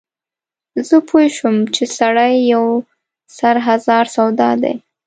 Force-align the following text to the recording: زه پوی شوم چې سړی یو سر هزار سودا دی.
زه 0.87 0.97
پوی 1.09 1.27
شوم 1.35 1.57
چې 1.75 1.83
سړی 1.97 2.33
یو 2.53 2.65
سر 3.37 3.55
هزار 3.67 4.05
سودا 4.15 4.51
دی. 4.63 4.75